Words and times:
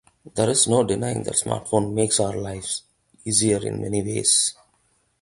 There 0.33 0.49
is 0.49 0.67
no 0.67 0.83
denying 0.83 1.21
that 1.25 1.35
smartphones 1.35 1.93
make 1.93 2.19
our 2.19 2.35
lives 2.35 2.81
easier 3.23 3.59
in 3.63 3.81
many 3.83 4.01
ways. 4.01 4.55